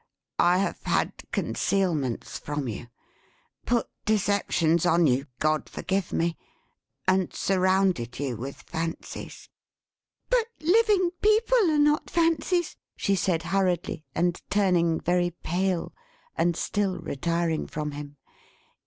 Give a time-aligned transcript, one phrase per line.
[0.39, 2.87] I have had concealments from you,
[3.67, 6.37] put deceptions on you, God forgive me!
[7.07, 9.47] and surrounded you with fancies."
[10.27, 15.93] "But living people are not fancies?" she said hurriedly, and turning very pale,
[16.35, 18.17] and still retiring from him.